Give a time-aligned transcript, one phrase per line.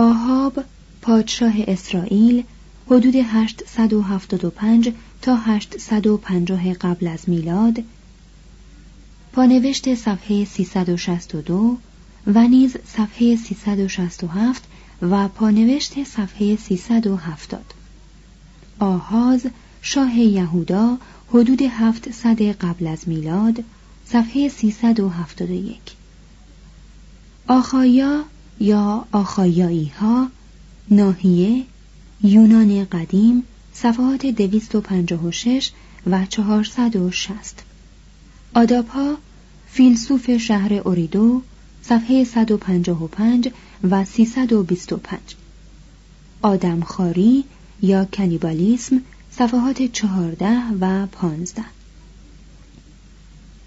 [0.00, 0.64] آهاب
[1.02, 2.44] پادشاه اسرائیل
[2.86, 7.82] حدود 875 تا 850 قبل از میلاد
[9.32, 11.78] پانوشت صفحه 362
[12.26, 14.64] و نیز صفحه 367
[15.02, 17.64] و پانوشت صفحه 370
[18.78, 19.46] آهاز
[19.82, 23.64] شاه یهودا حدود 700 قبل از میلاد
[24.06, 25.80] صفحه 371
[27.46, 28.24] آخایا
[28.60, 30.28] یا آخایایی ها
[30.90, 31.64] ناحیه
[32.22, 35.70] یونان قدیم صفحات 256
[36.06, 37.62] و 460
[38.54, 39.14] آداپا
[39.66, 41.42] فیلسوف شهر اوریدو
[41.82, 43.50] صفحه 155
[43.90, 45.18] و 325
[46.42, 47.44] آدمخواری
[47.82, 49.00] یا کنیبالیسم
[49.30, 51.62] صفحات 14 و 15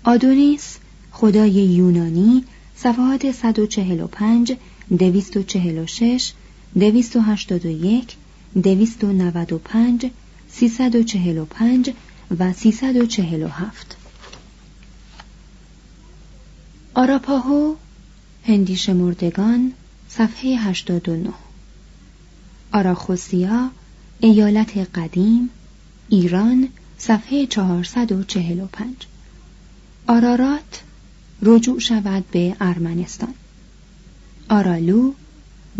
[0.03, 0.77] آدونیس
[1.11, 2.43] خدای یونانی
[2.75, 4.57] صفحات 145
[4.97, 6.33] 246
[6.75, 8.17] 281
[8.55, 10.11] 295
[10.49, 11.93] 345
[12.39, 13.97] و 347
[16.93, 17.75] آراپاهو
[18.45, 19.73] هندی مردگان
[20.09, 21.29] صفحه 89
[22.71, 23.69] آراخوسیا
[24.19, 25.49] ایالت قدیم
[26.09, 29.07] ایران صفحه 445
[30.07, 30.81] آرارات
[31.41, 33.33] رجوع شود به ارمنستان.
[34.53, 35.13] آرالو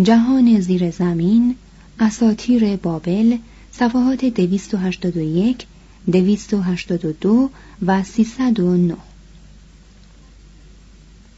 [0.03, 1.55] جهان زیر زمین
[1.99, 3.37] اساتیر بابل
[3.71, 5.65] صفحات 281
[6.07, 7.49] 282
[7.85, 8.95] و 309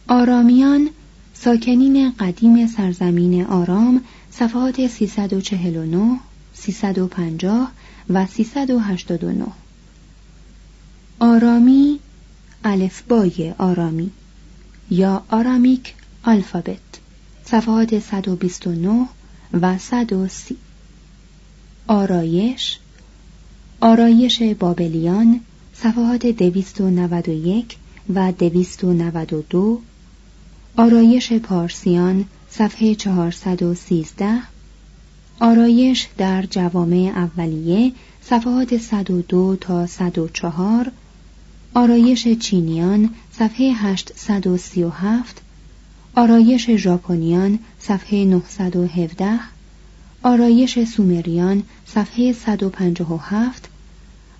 [0.08, 0.90] آرامیان
[1.34, 6.20] ساکنین قدیم سرزمین آرام صفحات 349
[6.54, 7.72] 350
[8.10, 9.46] و 389
[11.20, 12.00] آرامی
[12.64, 14.12] الفبای آرامی
[14.90, 17.05] یا آرامیک آلفابت.
[17.46, 19.08] صفحات 129
[19.54, 20.58] و 130
[21.88, 22.78] آرایش
[23.82, 25.40] آرایش بابلیان
[25.74, 27.78] صفحات 291
[28.14, 29.82] و 292
[30.78, 34.42] آرایش پارسیان صفحه 413
[35.40, 37.92] آرایش در جوامع اولیه
[38.22, 40.92] صفحات 102 تا 104
[41.74, 45.42] آرایش چینیان صفحه 837
[46.18, 49.40] آرایش ژاپنیان صفحه 917
[50.24, 53.70] آرایش سومریان صفحه 157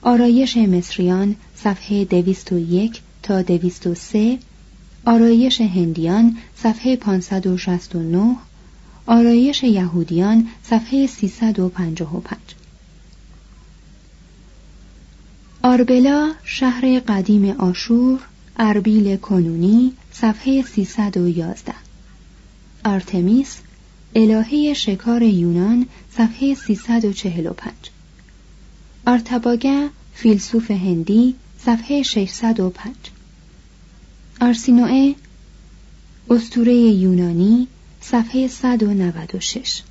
[0.02, 4.40] آرایش مصریان صفحه 201 تا 203
[5.06, 8.36] آرایش هندیان صفحه 569
[9.06, 12.56] آرایش یهودیان صفحه 355
[15.64, 18.20] آربلا شهر قدیم آشور
[18.58, 21.74] اربیل کنونی صفحه 311
[22.86, 23.58] آرتمیس
[24.16, 25.86] الهه شکار یونان
[26.18, 27.74] صفحه 345
[29.08, 32.96] آرتباگه فیلسوف هندی صفحه 605
[34.42, 35.16] آرسینوئه
[36.30, 37.68] اسطوره یونانی
[38.02, 39.82] صفحه 196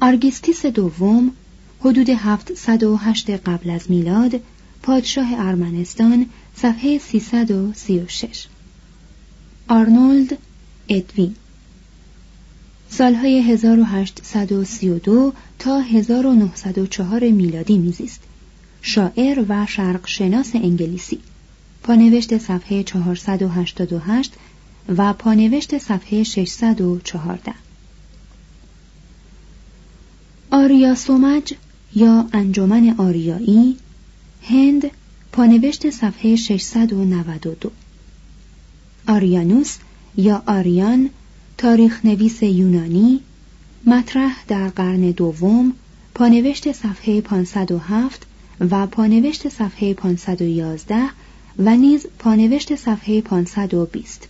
[0.00, 1.32] آرگیستیس دوم
[1.80, 4.40] حدود 708 قبل از میلاد
[4.82, 8.46] پادشاه ارمنستان صفحه 336
[9.68, 10.38] آرنولد
[10.88, 11.34] ادوین.
[12.88, 18.20] سالهای 1832 تا 1904 میلادی میزیست.
[18.82, 21.18] شاعر و شرق شناس انگلیسی.
[21.82, 24.34] پانوشت صفحه 488
[24.88, 27.54] و پانوشت صفحه 614
[30.50, 31.54] آریا سومج
[31.94, 33.76] یا انجمن آریایی
[34.42, 34.90] هند
[35.34, 37.70] پانوشت صفحه 692
[39.08, 39.76] آریانوس
[40.16, 41.10] یا آریان
[41.58, 43.20] تاریخ نویس یونانی
[43.86, 45.72] مطرح در قرن دوم
[46.14, 48.26] پانوشت صفحه 507
[48.60, 50.96] و پانوشت صفحه 511
[51.58, 54.28] و نیز پانوشت صفحه 520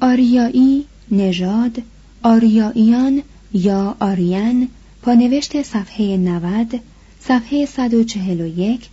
[0.00, 1.82] آریایی نژاد
[2.22, 3.22] آریاییان
[3.52, 4.68] یا آریان
[5.02, 6.80] پانوشت صفحه 90
[7.20, 8.88] صفحه 141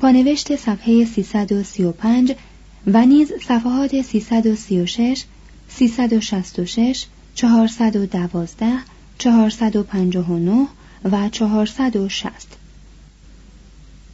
[0.00, 2.34] پانوشت صفحه 335
[2.86, 5.24] و نیز صفحات 336
[5.68, 8.66] 366 412
[9.18, 10.66] 459
[11.04, 12.46] و 460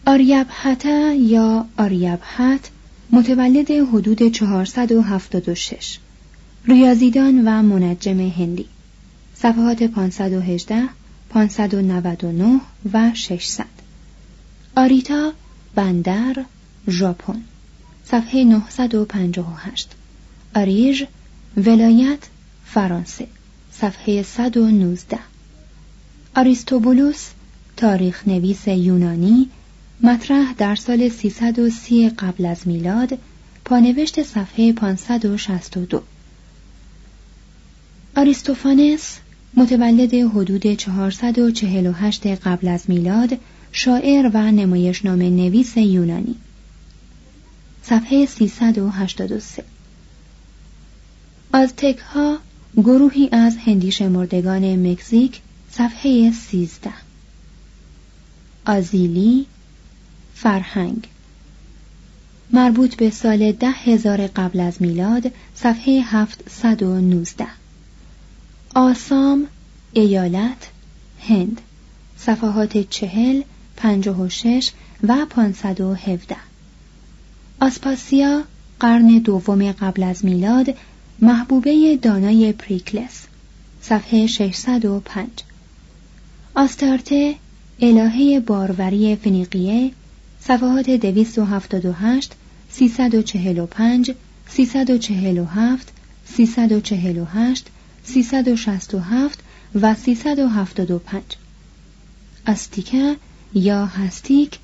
[0.06, 2.71] آریبهتا یا آریبهت
[3.11, 5.99] متولد حدود 476
[6.65, 8.67] ریاضیدان و منجم هندی.
[9.35, 10.88] صفحات 518
[11.31, 12.61] 599
[12.93, 13.67] و 600
[14.77, 15.33] آریتا
[15.76, 16.44] بندر
[16.88, 17.43] ژاپن.
[18.05, 19.88] صفحه 958
[20.55, 21.02] آریژ
[21.56, 22.28] ولایت
[22.64, 23.26] فرانسه.
[23.73, 25.19] صفحه 119
[26.37, 27.26] آریستوبولوس
[27.76, 29.49] تاریخ نویس یونانی
[30.00, 33.19] مطرح در سال 330 قبل از میلاد
[33.64, 36.02] پانوشت صفحه 562
[38.17, 39.19] آریستوفانس
[39.55, 43.38] متولد حدود 448 قبل از میلاد
[43.78, 46.34] شاعر و نمایشنامه نویس یونانی.
[47.82, 49.64] صفحه 383
[51.55, 52.38] آزتک ها
[52.76, 55.40] گروهی از هندی شمردگان مکزیک
[55.70, 56.90] صفحه 13
[58.67, 59.46] آزیلی
[60.34, 61.08] فرهنگ.
[62.50, 67.46] مربوط به سال ده هزار قبل از میلاد صفحه 719
[68.75, 69.46] آسام
[69.93, 70.70] ایالت
[71.20, 71.61] هند.
[72.19, 73.43] صفحات چهل
[73.76, 74.70] پنجاه و شش
[75.02, 76.37] و پانصد و هفده.
[77.61, 78.43] آسپاسیا
[78.81, 80.75] قرن دوم قبل از میلاد
[81.20, 83.26] محبوبه دانای پریکلس
[83.82, 85.28] صفحه 605
[86.55, 87.34] آستارته
[87.81, 89.90] الهه باروری فنیقیه
[90.40, 92.32] صفحات 278
[92.70, 94.14] 345
[94.49, 95.93] 347
[96.26, 97.67] 348
[98.05, 99.38] 367
[99.75, 101.23] و 375
[102.46, 103.17] استیکه
[103.54, 104.58] یا هستیک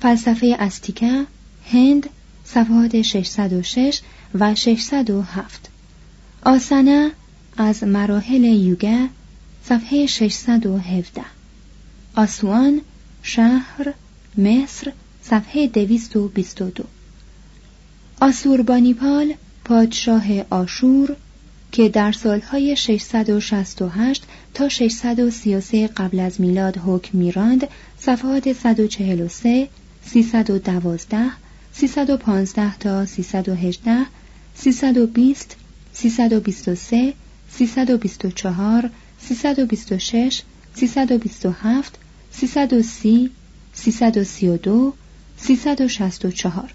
[0.00, 1.26] فلسفه استیکه
[1.72, 2.08] هند
[2.44, 4.00] صفحات 606
[4.34, 5.68] و 607
[6.42, 7.10] آسنه
[7.56, 9.08] از مراحل یوگه
[9.64, 11.22] صفحه 617
[12.16, 12.80] آسوان
[13.22, 13.94] شهر
[14.38, 14.92] مصر
[15.22, 16.84] صفحه 222
[18.20, 19.34] آسوربانیپال
[19.64, 21.16] پادشاه آشور
[21.72, 24.22] که در سالهای 668
[24.54, 27.68] تا 633 قبل از میلاد حکم میراند
[28.06, 29.68] صفحات 143
[30.04, 31.30] 312
[31.74, 34.06] 315 تا 318
[34.56, 35.56] 320
[35.94, 37.14] 323
[37.50, 38.90] 324
[39.20, 40.44] 326
[40.74, 41.98] 327
[42.32, 43.30] 330
[43.74, 44.92] 332
[45.38, 46.70] 364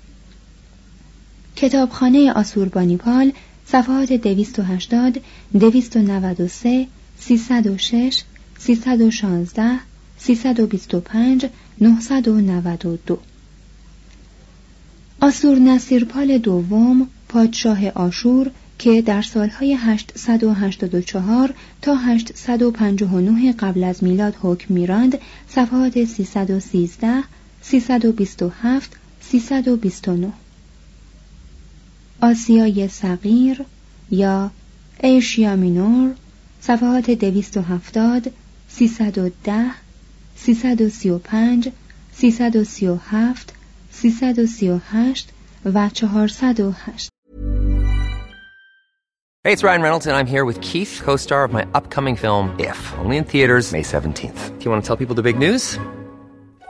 [1.55, 3.33] کتابخانه آسوربانیپال
[3.67, 5.21] صفحات 280
[5.53, 6.87] 293
[7.19, 8.23] 306
[8.59, 11.45] 316 325
[11.81, 13.19] 992
[15.21, 24.73] آسور نصیرپال دوم پادشاه آشور که در سالهای 884 تا 859 قبل از میلاد حکم
[24.73, 25.17] میراند
[25.49, 27.23] صفحات 313
[27.61, 30.31] 327 329
[32.21, 33.61] آسیای صغیر
[34.11, 34.51] یا
[35.03, 36.15] ایشیا مینور
[36.61, 38.31] صفحات 270
[38.69, 39.86] 310
[40.37, 41.73] 335
[42.13, 43.51] 337
[43.91, 45.33] 338
[45.65, 47.09] و 408
[49.43, 52.53] Hey, it's Ryan Reynolds, and I'm here with Keith, co star of my upcoming film,
[52.59, 54.59] If, only in theaters, May 17th.
[54.59, 55.79] Do you want to tell people the big news?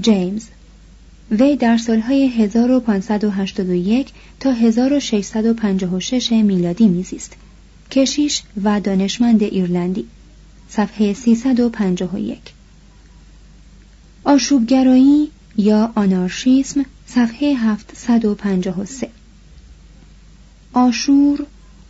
[0.00, 0.46] جیمز
[1.30, 7.36] وی در سالهای 1581 تا 1656 میلادی میزیست
[7.90, 10.06] کشیش و دانشمند ایرلندی
[10.68, 12.38] صفحه 351
[14.24, 19.08] آشوبگرایی یا آنارشیسم صفحه 753
[20.72, 21.46] آشور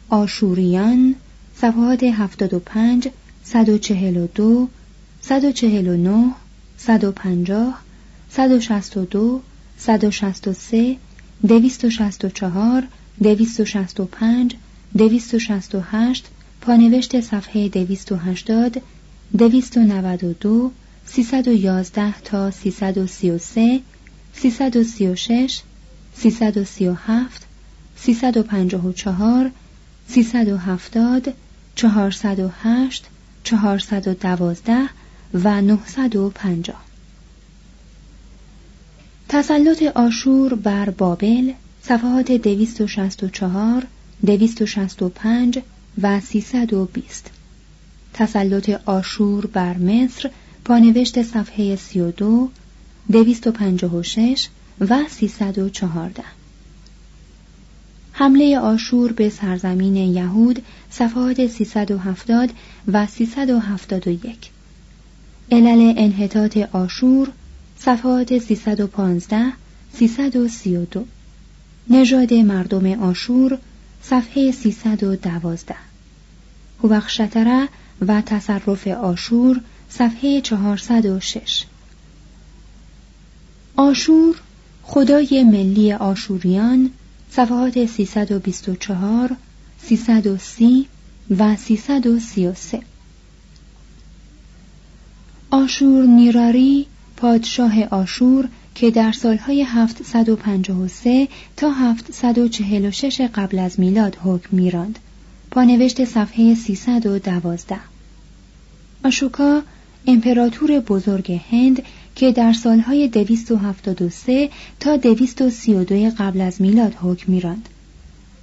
[0.09, 1.15] آشوریان
[1.57, 3.09] صفحات 75
[3.45, 4.69] 142
[5.21, 6.35] 149
[6.76, 7.86] 150
[8.30, 9.42] 162
[9.78, 10.99] 163
[11.42, 14.56] 264 265
[14.95, 16.25] 268
[16.61, 18.83] پانوشت صفحه 280
[19.33, 20.73] 292
[21.06, 23.83] 311 تا 333
[24.35, 25.62] 336
[26.14, 27.47] 337
[27.97, 29.50] 354
[30.09, 31.35] 370
[31.76, 33.04] 408
[33.45, 34.88] 412
[35.35, 36.86] و 950
[39.37, 41.52] تسلط آشور بر بابل
[41.83, 43.87] صفحات 264
[44.26, 45.59] 265
[46.02, 47.31] و 320
[48.14, 50.31] تسلط آشور بر مصر
[50.64, 52.50] پانوشت صفحه 32
[53.11, 54.49] 256
[54.81, 56.23] و 314
[58.12, 62.50] حمله آشور به سرزمین یهود صفحات 370
[62.93, 64.50] و 371
[65.52, 67.28] علل انحطاط آشور
[67.78, 69.52] صفحات 315
[69.92, 71.04] 332
[71.90, 73.59] نژاد مردم آشور
[74.02, 75.75] صفحه 312
[76.83, 77.68] هوخشتره
[78.00, 81.64] و تصرف آشور صفحه 406
[83.76, 84.37] آشور
[84.83, 86.90] خدای ملی آشوریان
[87.30, 89.37] صفحات 324
[89.83, 90.87] 330
[91.38, 92.80] و 333
[95.50, 104.99] آشور نیراری پادشاه آشور که در سالهای 753 تا 746 قبل از میلاد حکم میراند.
[105.50, 107.76] پانوشت صفحه 312
[109.04, 109.62] آشوکا
[110.06, 111.82] امپراتور بزرگ هند
[112.14, 117.68] که در سالهای 273 تا 232 قبل از میلاد حکم میراند.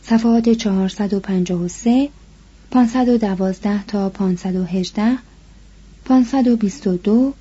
[0.03, 2.09] صفحات 453
[2.71, 5.17] 512 تا 518
[6.05, 7.33] 522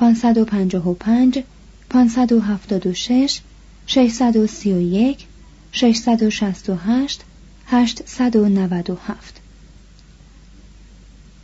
[0.00, 1.44] 555
[1.88, 3.42] 576
[3.86, 5.26] 631
[5.72, 7.24] 668
[7.66, 9.40] 897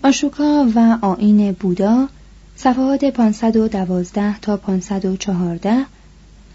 [0.02, 2.08] آشوکا و آین بودا
[2.56, 5.86] صفحات 512 تا 514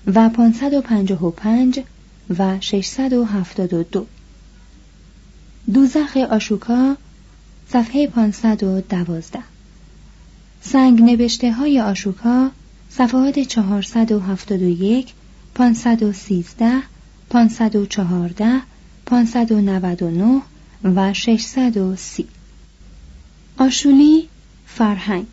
[0.08, 1.84] و 555
[2.40, 4.06] و 672
[5.74, 6.98] دوزخ آشوکا
[7.70, 9.51] صفحه 512
[10.62, 12.52] سنگ نوشته های آشوکا
[12.90, 15.14] صفحات 471
[15.56, 16.82] 513
[17.30, 18.62] 514
[19.06, 20.42] 599
[20.84, 22.28] و 630
[23.58, 24.30] آشولی
[24.66, 25.28] فرهنگ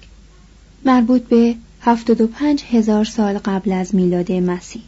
[0.84, 4.82] مربوط به 75 هزار سال قبل از میلاد مسیح.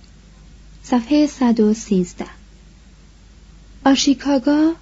[0.82, 2.26] صفحه 113
[3.84, 4.72] آشیکاگا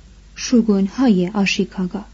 [0.97, 2.05] های آشیکاگا.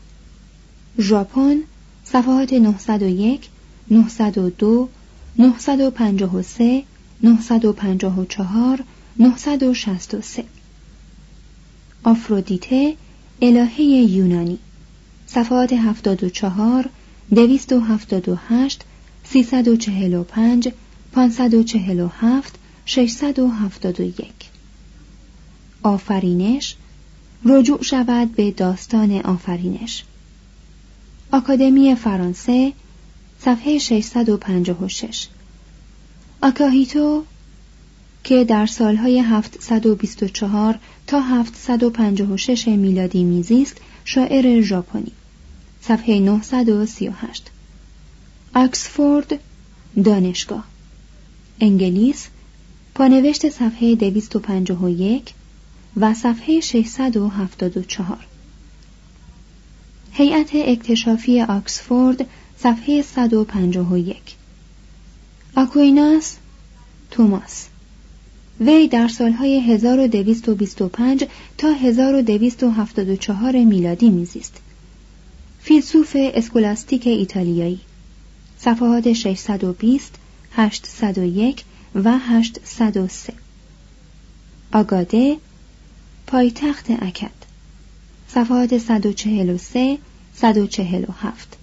[0.98, 1.56] ژاپن
[2.04, 3.48] صفحات 901
[3.90, 4.88] 902
[5.38, 6.84] 953
[7.22, 8.84] 954
[9.18, 10.44] 963
[12.04, 12.96] آفرودیته
[13.42, 14.58] الهه یونانی.
[15.26, 16.90] صفحات 74
[17.30, 18.84] 278
[19.24, 20.68] 345
[21.12, 24.30] 547 671
[25.82, 26.76] آفرینش
[27.44, 30.04] رجوع شود به داستان آفرینش.
[31.34, 32.72] آکادمی فرانسه
[33.40, 35.26] صفحه 656
[36.42, 37.24] آکاهیتو
[38.24, 45.12] که در سالهای 724 تا 756 میلادی میزیست شاعر ژاپنی.
[45.82, 47.50] صفحه 938
[48.54, 49.38] آکسفورد
[50.04, 50.64] دانشگاه.
[51.60, 52.28] انگلیس
[52.94, 55.34] پانوشت صفحه 251
[55.96, 58.33] و صفحه 674
[60.16, 62.26] هیئت اکتشافی آکسفورد
[62.58, 64.16] صفحه 151
[65.56, 66.36] آکویناس
[67.10, 67.66] توماس.
[68.60, 71.24] وی در سالهای 1225
[71.58, 74.56] تا 1274 میلادی میزیست.
[75.62, 77.80] فیلسوف اسکولاستیک ایتالیایی.
[78.58, 80.14] صفحات 620
[80.52, 83.32] 801 و 803
[84.72, 85.36] آگاده
[86.26, 87.43] پایتخت اکد.
[88.34, 89.98] صفحات 143
[90.34, 91.56] 147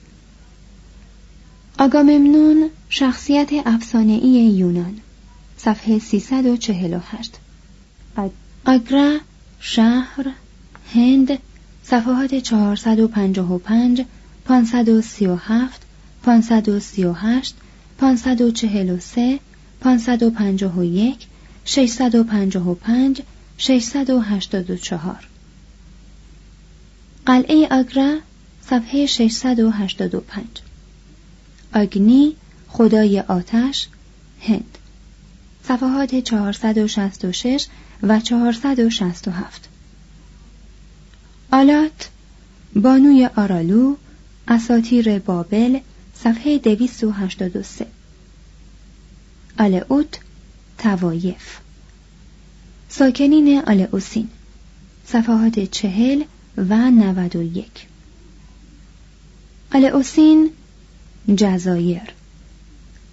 [1.79, 4.97] آگاممنون شخصیت افسانه‌ای یونان
[5.57, 7.31] صفحه 348
[8.65, 9.17] آگرا
[9.59, 10.25] شهر
[10.93, 11.39] هند
[11.83, 14.05] صفحات 455
[14.45, 15.81] 537
[16.23, 17.55] 538
[17.97, 19.39] 543
[19.81, 21.27] 551
[21.65, 23.21] 655
[23.57, 25.30] 684
[27.25, 28.17] قلعه آگرا
[28.61, 30.45] صفحه 685
[31.75, 32.35] آگنی
[32.67, 33.87] خدای آتش
[34.41, 34.77] هند.
[35.63, 37.67] صفحات 466
[38.03, 39.69] و 467
[41.51, 42.09] آلات
[42.75, 43.95] بانوی آرالو
[44.47, 45.79] اساتیر بابل
[46.23, 47.85] صفحه 283
[49.59, 50.19] آلئوت
[50.77, 51.57] توایف
[52.89, 54.29] ساکنین آلئوسین
[55.05, 56.23] صفحات چهل
[56.57, 57.87] و نود و یک.
[59.73, 60.49] آلئوسین
[61.37, 62.13] جزایر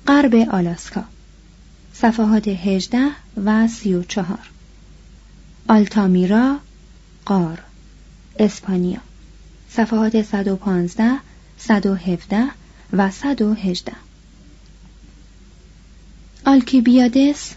[0.06, 1.04] غرب آلاسکا
[1.94, 3.10] صفحات هجده
[3.44, 4.50] و سی و چهار.
[5.68, 6.58] آلتامیرا
[7.24, 7.58] قار
[8.38, 9.00] اسپانیا
[9.70, 11.18] صفحات 115
[11.58, 12.44] 117
[12.92, 13.92] و 118
[16.46, 17.54] آلکیبیادس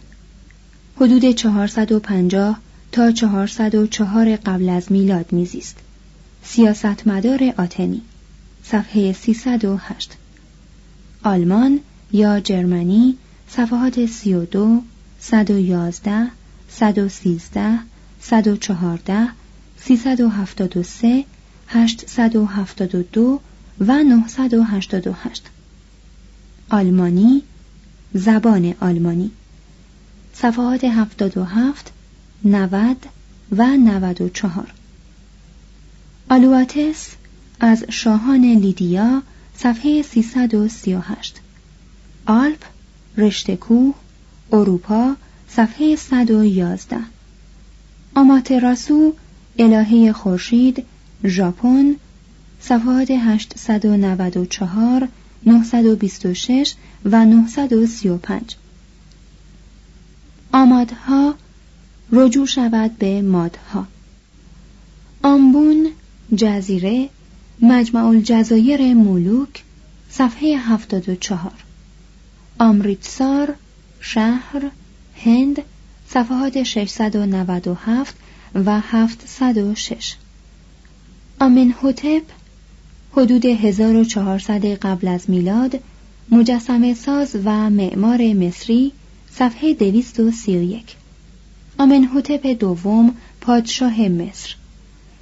[0.95, 2.59] حدود 450
[2.91, 5.77] تا 404 قبل از میلاد میزیست.
[6.43, 8.01] سیاستمدار آتنی
[8.63, 10.17] صفحه 308
[11.23, 11.79] آلمان
[12.11, 13.17] یا جرمنی
[13.49, 14.81] صفحات 32
[15.19, 16.27] 111
[16.69, 17.79] 113
[18.21, 19.27] 114
[19.77, 21.25] 373
[21.67, 23.39] 872
[23.79, 25.43] و 988
[26.69, 27.43] آلمانی
[28.13, 29.31] زبان آلمانی.
[30.33, 31.91] صفحات 77
[32.45, 32.97] 90
[33.51, 34.73] و 94
[36.29, 37.07] آلواتس
[37.59, 39.21] از شاهان لیدیا
[39.57, 41.41] صفحه 338
[42.25, 42.63] آلپ
[43.17, 43.95] رشته کوه
[44.51, 45.15] اروپا
[45.49, 46.97] صفحه 111
[48.15, 49.13] آماتراسو
[49.59, 50.85] الهه خورشید
[51.25, 51.95] ژاپن
[52.61, 55.07] صفحات 894
[55.45, 56.75] 926
[57.05, 58.55] و 935
[60.53, 61.35] آمادها
[62.11, 63.87] رجوع شود به مادها.
[65.23, 65.91] آمبون
[66.35, 67.09] جزیره
[67.61, 69.63] مجمع الجزایر مولوک
[70.09, 71.51] صفحه 74
[72.59, 73.55] آمریتسار
[73.99, 74.71] شهر
[75.15, 75.61] هند
[76.07, 78.15] صفحات 697
[78.55, 80.15] و 706
[81.39, 82.23] آمنهوتپ
[83.11, 85.79] حدود 1400 قبل از میلاد
[86.31, 88.91] مجسمه ساز و معمار مصری
[89.31, 91.00] صفحه 231
[91.81, 94.55] آمنهوتپ دوم پادشاه مصر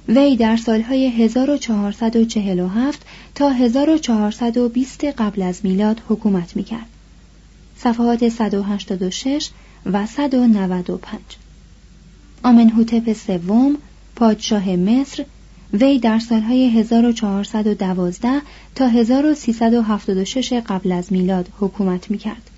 [0.08, 6.86] وی در سالهای 1447 تا 1420 قبل از میلاد حکومت می‌کرد.
[7.76, 9.50] صفحات 186
[9.86, 11.20] و 195
[12.42, 13.76] آمنهوتپ سوم
[14.16, 15.24] پادشاه مصر
[15.72, 18.42] وی در سالهای 1412
[18.74, 22.50] تا 1376 قبل از میلاد حکومت می‌کرد.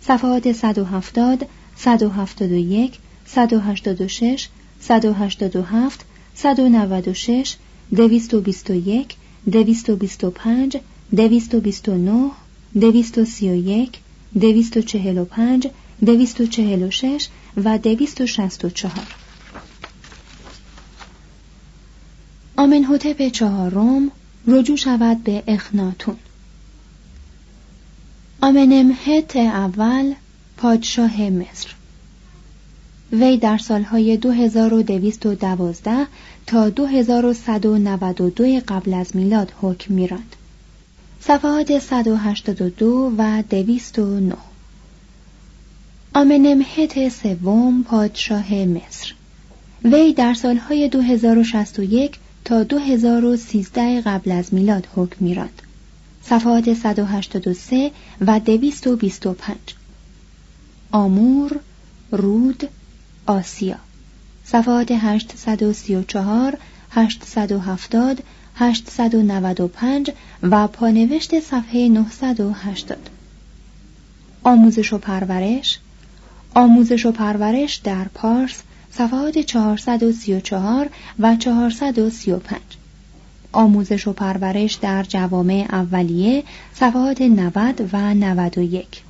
[0.00, 4.48] صفحات 170 171 186
[4.80, 7.56] 187 196
[7.90, 12.30] 221 225 229
[12.74, 14.00] 231
[14.34, 18.90] 245 246 و 264
[22.56, 24.10] آمنهوتپ چهارم
[24.46, 26.16] رجوع شود به اخناتون.
[28.40, 30.14] آمنمهت اول
[30.56, 31.74] پادشاه مصر.
[33.20, 36.06] وی در سالهای 2212
[36.46, 40.36] تا 2192 قبل از میلاد حکم میراند.
[41.20, 44.34] صفحات 182 و 209
[46.14, 49.14] آمنمهت سوم پادشاه مصر.
[49.84, 55.62] وی در سالهای 2061 تا 2013 قبل از میلاد حکم میراند.
[56.22, 59.56] صفحات 183 و 225
[60.92, 61.60] آمور
[62.10, 62.68] رود
[63.26, 63.76] آسیا.
[64.44, 66.58] صفحات 834
[66.90, 68.22] 870
[68.56, 70.10] 895
[70.42, 73.10] و پانوشت صفحه 980
[74.44, 75.78] آموزش و پرورش.
[76.54, 82.60] آموزش و پرورش در پارس صفحات 434 و 435
[83.52, 89.02] آموزش و پرورش در جوامع اولیه صفحات 90 و 91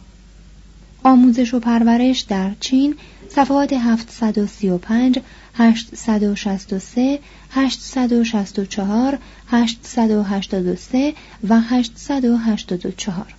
[1.06, 2.96] آموزش و پرورش در چین
[3.28, 5.18] صفحات 735
[5.54, 7.18] 863
[7.50, 11.14] 864 883
[11.48, 13.34] و 884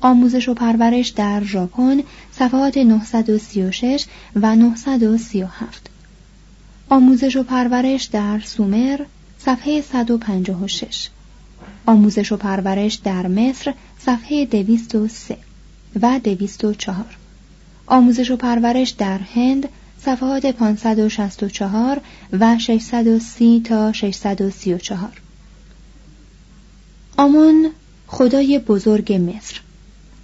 [0.00, 2.00] آموزش و پرورش در ژاپن
[2.32, 5.90] صفحات 936 و 937
[6.88, 9.00] آموزش و پرورش در سومر
[9.38, 11.08] صفحه 156
[11.86, 15.36] آموزش و پرورش در مصر صفحه 203
[16.02, 17.04] و 204
[17.86, 22.00] آموزش و پرورش در هند صفحات 564
[22.32, 25.20] و 630 تا 634
[27.16, 27.70] آمون
[28.06, 29.60] خدای بزرگ مصر.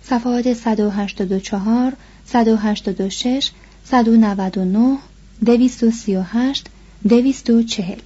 [0.02, 1.92] صفحات 184
[2.26, 3.50] 186
[3.84, 4.98] 199
[5.44, 6.66] 238
[7.08, 7.98] 240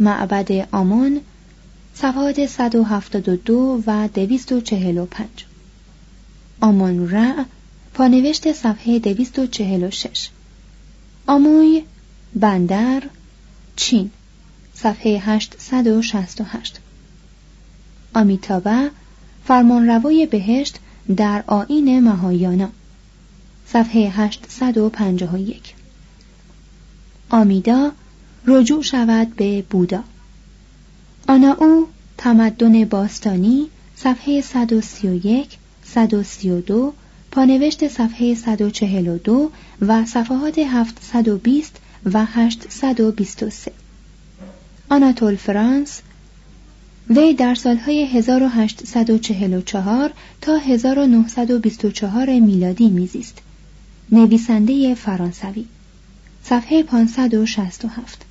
[0.00, 1.20] معبد آمون
[1.94, 5.47] صفحات 172 و 245
[6.60, 7.44] آمون رع
[7.94, 10.28] پانوشت صفحه 246
[11.26, 11.82] آموی
[12.34, 13.02] بندر
[13.76, 14.10] چین
[14.74, 16.80] صفحه 868
[18.14, 18.90] آمیتابه
[19.44, 20.78] فرمانروای بهشت
[21.16, 22.68] در آین مهایانا
[23.66, 25.74] صفحه 851
[27.30, 27.92] آمیدا
[28.46, 30.04] رجوع شود به بودا.
[31.28, 33.66] آنا او تمدن باستانی
[33.96, 35.57] صفحه 131
[35.94, 36.92] 132
[37.30, 39.50] پانوشت صفحه 142
[39.82, 43.72] و صفحات 720 و 823
[44.90, 46.00] آناتول فرانس
[47.10, 53.38] وی در سالهای 1844 تا 1924 میلادی میزیست.
[54.12, 55.64] نویسنده فرانسوی.
[56.42, 58.22] صفحه 567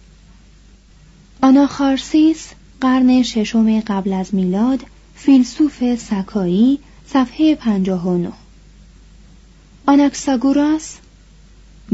[1.42, 2.48] آناخارسیس
[2.82, 4.84] قرن ششم قبل از میلاد
[5.16, 8.32] فیلسوف سکایی صفحه 59
[9.86, 10.98] آنکساگوراس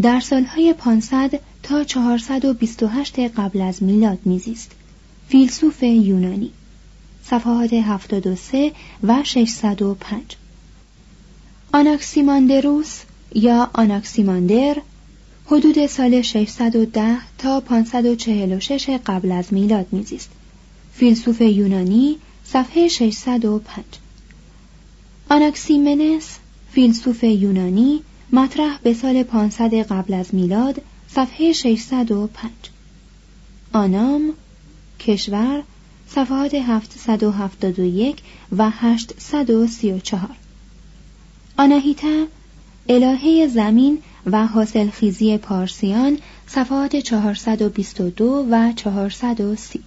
[0.02, 4.72] در سالهای 500 تا 428 قبل از میلاد میزیست.
[5.30, 6.52] فیلسوف یونانی.
[7.24, 8.72] صفحات 73
[9.04, 10.38] و 605
[11.74, 13.02] آناکسیماندروس
[13.36, 14.78] یا آناکسیماندر
[15.46, 20.30] حدود سال 610 تا 546 قبل از میلاد میزیست.
[20.94, 23.84] فیلسوف یونانی صفحه 605
[25.34, 26.38] آناکسیمنس
[26.72, 32.52] فیلسوف یونانی مطرح به سال 500 قبل از میلاد صفحه 605
[33.74, 34.34] آنام
[35.00, 35.64] کشور
[36.08, 38.18] صفحات 771
[38.58, 40.30] و 834
[41.58, 42.26] آناهیتا
[42.90, 46.18] الهه زمین و حاصل خیزی پارسیان
[46.48, 49.84] صفحات 422 و 430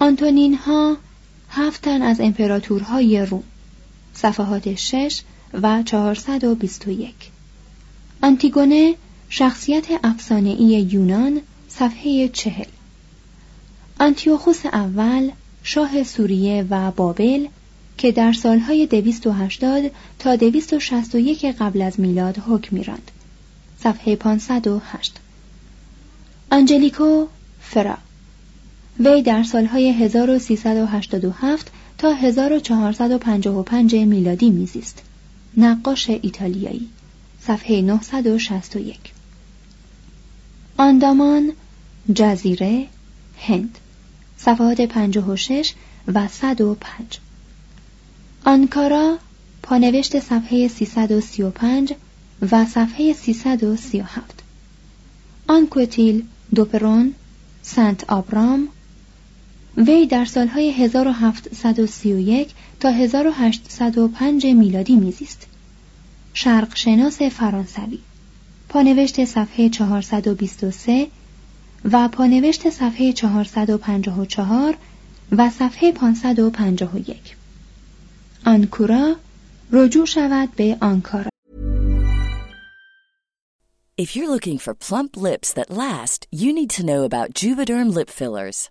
[0.00, 0.96] آنتونین ها
[1.50, 3.44] هفتن از امپراتورهای روم.
[4.14, 5.20] صفحات 6
[5.62, 7.14] و 421
[8.22, 8.94] آنتیگونه
[9.28, 12.52] شخصیت افسانه‌ای یونان صفحه 40
[14.00, 15.30] آنتیوخوس اول
[15.62, 17.46] شاه سوریه و بابل
[17.98, 23.10] که در سالهای 280 تا 261 قبل از میلاد حکم میراند.
[23.80, 25.16] صفحه 508
[26.52, 27.26] آنجلیکو
[27.60, 27.96] فرا.
[29.00, 35.02] وی در سالهای 1387 تا 1455 میلادی میزیست.
[35.56, 36.88] نقاش ایتالیایی
[37.40, 38.98] صفحه 961
[40.76, 41.52] آندامان
[42.14, 42.86] جزیره
[43.38, 43.78] هند.
[44.36, 45.74] صفحات 56
[46.14, 47.18] و 105
[48.44, 49.18] آنکارا
[49.62, 51.94] پانوشت صفحه 335
[52.52, 54.42] و صفحه 337
[55.48, 57.14] آنکوتیل دوپرون
[57.62, 58.68] سنت آبرام
[59.76, 65.46] وی در سالهای 1731 تا 1805 میلادی میزیست.
[66.34, 67.98] شرق شناس فرانسوی.
[68.68, 71.06] پانوشت صفحه 423
[71.92, 74.76] و پانوشت صفحه 454
[75.32, 77.16] و صفحه 551
[78.46, 79.16] آنکورا
[79.72, 81.30] رجوع شود به آنکارا.
[83.96, 88.10] If you're looking for plump lips that last, you need to know about Juvederm lip
[88.10, 88.70] fillers.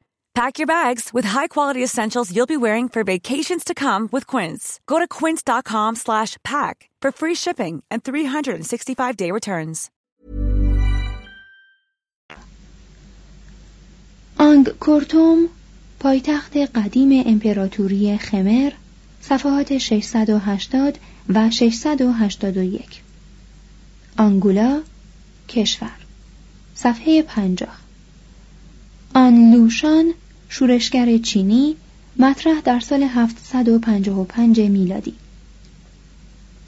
[0.36, 4.80] Pack your bags with high-quality essentials you'll be wearing for vacations to come with Quince.
[4.86, 9.90] Go to quince.com slash pack for free shipping and 365-day returns.
[14.38, 15.48] آنگ کورتوم
[16.00, 18.72] پایتخت قدیم امپراتوری خمر
[19.20, 20.98] صفحات 680
[21.34, 23.02] و 681
[24.18, 24.82] آنگولا
[25.48, 25.96] کشور
[26.74, 27.79] صفحه 50
[29.13, 30.13] آن لوشان
[30.49, 31.75] شورشگر چینی
[32.17, 35.13] مطرح در سال 755 میلادی.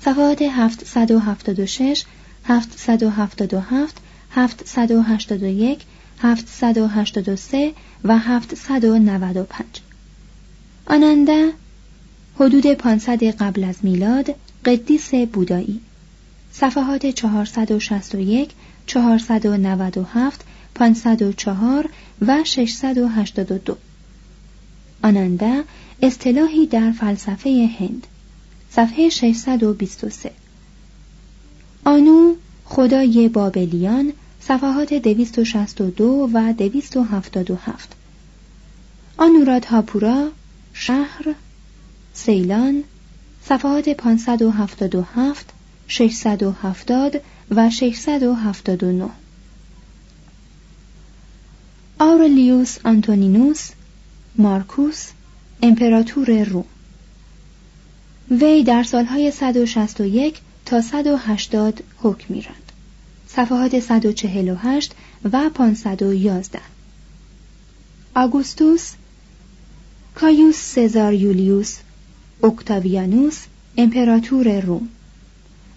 [0.02, 2.04] صفحات 776
[2.46, 3.98] 777
[4.32, 5.82] 781
[6.20, 9.66] 783 و 795
[10.86, 11.54] آننده
[12.36, 15.82] حدود 500 قبل از میلاد قدیس بودایی.
[16.52, 18.52] صفحات 461
[18.88, 20.46] 497
[20.76, 21.90] 504
[22.22, 23.78] و 682
[25.04, 25.64] آننده
[26.02, 28.08] اصطلاحی در فلسفه هند
[28.72, 30.32] صفحه 623
[31.86, 37.96] آنو خدای بابلیان صفحات 262 و 277
[39.18, 40.32] آنورادهاپورا
[40.74, 41.36] شهر
[42.14, 42.84] سیلان
[43.46, 45.50] صفحات 577
[45.88, 49.10] 670 و 679
[52.06, 53.70] آورلیوس آنتونینوس
[54.36, 55.10] مارکوس
[55.62, 56.66] امپراتور روم
[58.32, 62.72] وی در سالهای 161 تا 180 حکم میراند
[63.28, 64.96] صفحات 148
[65.32, 66.60] و 511
[68.16, 68.92] آگوستوس
[70.16, 71.78] کایوس سزار یولیوس
[72.44, 73.44] اکتاویانوس
[73.78, 74.90] امپراتور روم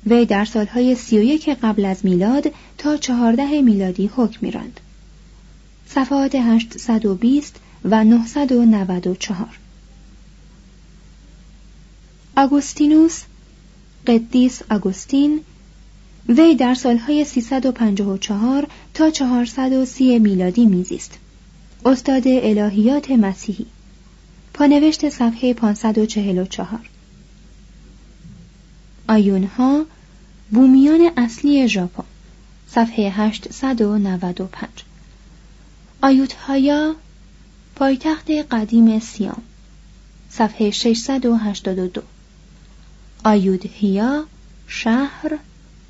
[0.06, 4.80] وی در سالهای 31 قبل از میلاد تا 14 میلادی حکم میراند
[5.88, 9.46] صفحات 820 و 994
[12.36, 13.22] آگوستینوس
[14.06, 15.40] قدیس آگوستین
[16.28, 21.18] وی در سالهای 354 تا 430 میلادی میزیست.
[21.84, 23.66] استاد الهیات مسیحی.
[24.54, 26.80] پانوشت صفحه 544
[29.08, 29.84] آیونها
[30.50, 32.04] بومیان اصلی ژاپن.
[32.68, 34.85] صفحه 895
[36.02, 36.94] آیوتهایا
[37.76, 39.42] پایتخت قدیم سیام
[40.30, 42.02] صفحه 682
[43.24, 44.24] آیودهیا
[44.66, 45.38] شهر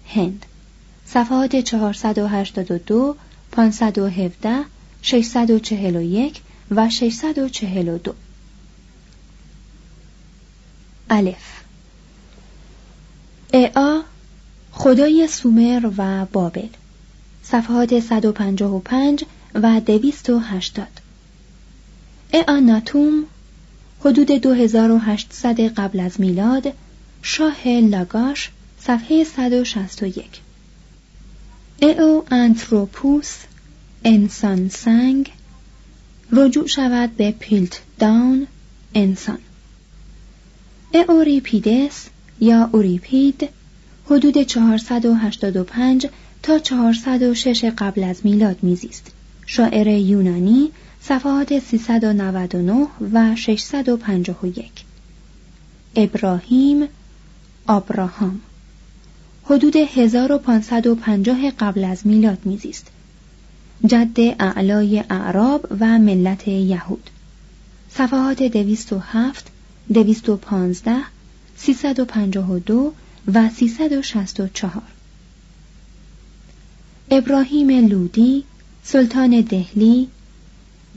[0.06, 0.46] هند
[1.06, 3.16] صفحات 482
[3.52, 4.64] 517
[5.02, 6.40] 641
[6.70, 8.14] و 642
[11.10, 11.36] الف.
[13.52, 14.02] اعا
[14.72, 16.68] خدای سومر و بابل
[17.42, 20.86] صفحات 155 و 280
[22.32, 23.24] اعاناتوم
[24.00, 26.72] حدود 2800 قبل از میلاد
[27.22, 30.40] شاه لاگاش صفحه 161
[31.82, 33.36] او انتروپوس
[34.04, 35.32] انسان سنگ
[36.32, 38.46] رجوع شود به پیلت داون
[38.94, 39.38] انسان
[41.08, 42.06] اوریپیدس
[42.40, 43.48] یا اوریپید
[44.06, 46.06] حدود 485
[46.42, 49.15] تا 406 قبل از میلاد میزیست.
[49.46, 54.70] شاعر یونانی صفحات 399 و 651
[55.96, 56.88] ابراهیم
[57.66, 58.40] آبراهام.
[59.44, 62.86] حدود 1550 قبل از میلاد میزیست.
[63.86, 67.10] جد اعلای اعراب و ملت یهود.
[67.90, 69.50] صفحات 207
[69.94, 70.96] 215
[71.56, 72.92] 352
[73.34, 74.82] و 364
[77.10, 78.44] ابراهیم لودی
[78.88, 80.08] سلطان دهلی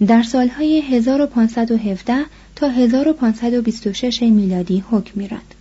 [0.08, 2.26] در سالهای 1517
[2.56, 5.56] تا 1526 میلادی حکم میراند.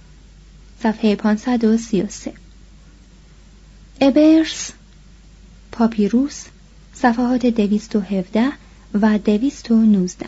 [0.83, 2.33] صفحه 533
[4.01, 4.73] ابرس
[5.73, 6.45] پاپیروس
[6.95, 8.53] صفحات 217
[8.95, 10.27] و 219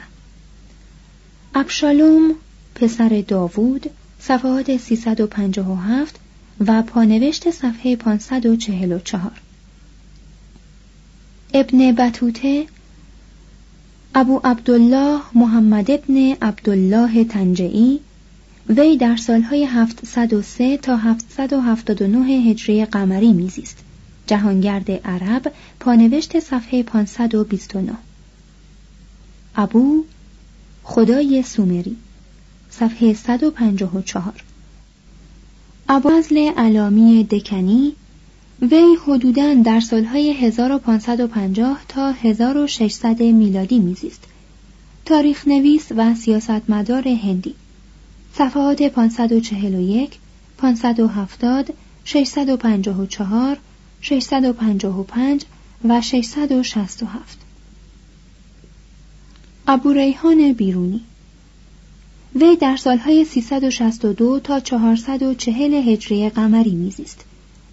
[1.54, 2.34] ابشالوم
[2.74, 6.20] پسر داوود صفحات 357
[6.66, 9.32] و پانوشت صفحه 544
[11.54, 12.66] ابن بطوته
[14.14, 18.00] ابو عبدالله محمد ابن عبدالله تنجعی
[18.68, 23.76] وی در سالهای 703 تا 779 هجری قمری میزیست.
[24.30, 27.92] جهانگرد عرب پانوشت صفحه 529
[29.56, 30.04] ابو
[30.82, 31.96] خدای سومری
[32.70, 34.44] صفحه 154
[35.88, 37.92] ابوازل علامی دکنی
[38.62, 44.24] وی حدوداً در سالهای 1550 تا 1600 میلادی میزیست.
[45.04, 47.54] تاریخ نویس و سیاستمدار هندی.
[48.34, 50.18] صفحات 541
[50.58, 53.58] 570 654
[54.00, 55.44] 655
[55.84, 57.38] و 667
[59.68, 61.00] ابو ریحان بیرونی.
[62.34, 67.24] وی در سالهای 362 تا 440 هجری قمری میزیست.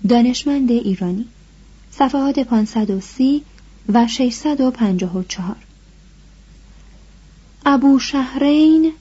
[0.10, 1.26] دانشمند ایرانی
[1.92, 3.42] صفحات 530
[3.94, 5.56] و 654
[7.66, 8.94] ابو شهرین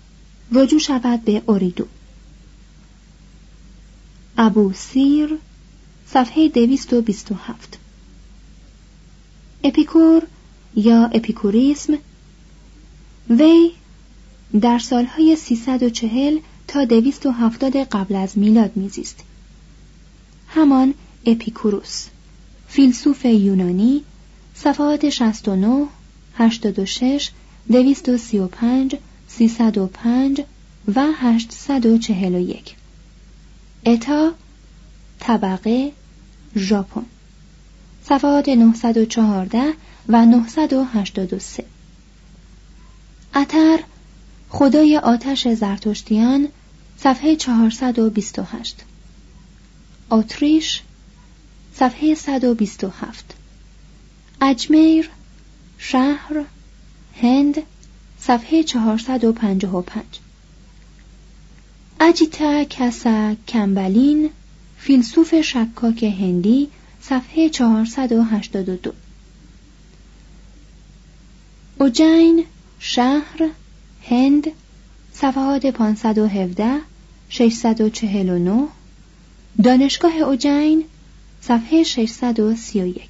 [0.53, 1.87] رجوع شود به اوریدو.
[4.39, 5.39] ابو سیر
[6.07, 7.79] صفحه 227
[9.65, 10.23] اپیکور
[10.77, 11.93] یا اپیکوریسم
[13.31, 13.73] وی
[14.61, 19.25] در سالهای 340 تا 270 قبل از میلاد میزیست.
[20.49, 20.95] همان
[21.27, 22.07] اپیکوروس.
[22.69, 24.05] فیلسوف یونانی
[24.55, 25.89] صفحات 69
[26.39, 27.31] 86
[27.71, 28.97] 235
[29.29, 30.41] 305
[30.95, 32.75] و 841
[33.87, 34.33] اتا
[35.21, 35.93] طبقه
[36.57, 37.05] ژاپن.
[38.05, 39.73] صفحات 914
[40.09, 41.65] و 983
[43.35, 43.79] اتر
[44.49, 46.49] خدای آتش زرتشتیان
[46.99, 48.77] صفحه 428
[50.11, 50.83] اتریش
[51.75, 53.25] صفحه 127
[54.41, 55.11] اجمیر
[55.79, 56.45] شهر
[57.23, 57.55] هند
[58.21, 60.05] صفحه 455
[62.01, 64.31] اجیتا کسا کمبلین
[64.79, 66.69] فیلسوف شکاک هندی
[67.01, 68.93] صفحه 482
[71.81, 72.45] اوجین
[72.79, 73.51] شهر
[74.03, 74.47] هند
[75.13, 76.81] صفحات 517
[77.29, 78.69] 649
[79.63, 80.85] دانشگاه اوجین
[81.41, 83.09] صفحه 631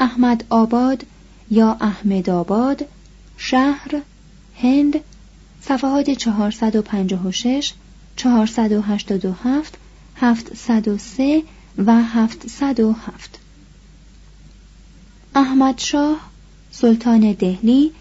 [0.00, 1.06] احمد آباد
[1.50, 2.84] یا احمد آباد
[3.36, 4.02] شهر
[4.62, 5.00] هند
[5.60, 7.72] صفحات 456
[8.16, 9.78] 487
[10.16, 11.42] 703
[11.78, 13.38] و 707
[15.34, 16.20] احمد شاه
[16.70, 17.92] سلطان دهلی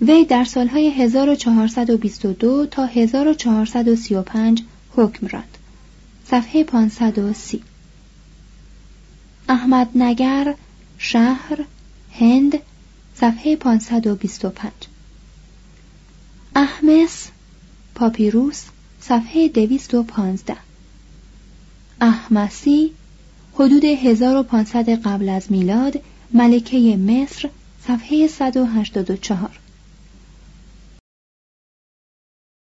[0.00, 4.62] وی در سالهای 1422 تا 1435
[4.96, 5.58] حکم راند
[6.32, 7.62] صفحه 530
[9.48, 10.54] احمد نگر
[10.98, 11.64] شهر
[12.12, 12.52] هند
[13.14, 14.72] صفحه 525
[16.56, 17.28] احمس
[17.94, 18.62] پاپیروس
[19.00, 20.56] صفحه 215
[22.00, 22.92] احمسی
[23.54, 26.00] حدود 1500 قبل از میلاد
[26.34, 27.50] ملکه مصر
[27.86, 29.61] صفحه 184